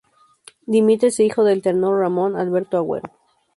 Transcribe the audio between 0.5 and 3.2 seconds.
Dimitri es hijo del tenor Ramón Alberto Agüero.